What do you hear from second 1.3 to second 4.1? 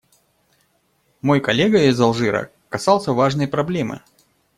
коллега из Алжира касался важной проблемы.